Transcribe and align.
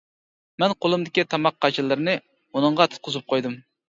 مەن 0.61 0.71
قولۇمدىكى 0.85 1.25
تاماق 1.33 1.59
قاچىلىرىنى 1.65 2.15
ئۇنىڭغا 2.21 2.89
تۇتقۇزۇپ 2.95 3.29
قويدۇم. 3.35 3.59